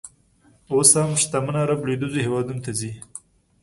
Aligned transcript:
اوس 0.71 0.89
هم 1.01 1.11
شتمن 1.21 1.55
عر 1.61 1.71
ب 1.79 1.81
لویدیځو 1.87 2.19
هېوادونو 2.25 2.61
ته 2.65 2.71
ځي. 2.79 2.91